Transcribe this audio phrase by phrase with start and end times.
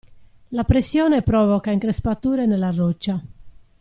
[0.49, 3.21] La pressione provoca increspature nella roccia.